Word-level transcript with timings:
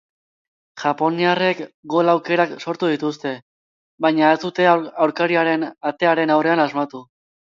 Japoniarrek 0.83 1.59
gol 1.93 2.09
aukerak 2.13 2.55
sortu 2.63 2.89
dituzte, 2.93 3.33
baina 4.07 4.31
ez 4.37 4.39
dute 4.47 4.67
aurkariaren 4.71 5.67
atearen 5.93 6.33
aurrean 6.37 6.65
asmatu. 6.65 7.07